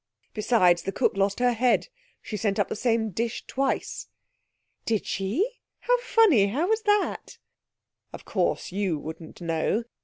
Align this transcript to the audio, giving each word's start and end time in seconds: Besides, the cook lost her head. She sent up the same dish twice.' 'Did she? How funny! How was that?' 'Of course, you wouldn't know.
Besides, 0.33 0.81
the 0.81 0.91
cook 0.91 1.15
lost 1.15 1.39
her 1.39 1.53
head. 1.53 1.89
She 2.23 2.35
sent 2.35 2.57
up 2.57 2.69
the 2.69 2.75
same 2.75 3.11
dish 3.11 3.45
twice.' 3.45 4.07
'Did 4.83 5.05
she? 5.05 5.59
How 5.81 5.95
funny! 5.99 6.47
How 6.47 6.67
was 6.67 6.81
that?' 6.81 7.37
'Of 8.11 8.25
course, 8.25 8.71
you 8.71 8.97
wouldn't 8.97 9.41
know. 9.41 9.83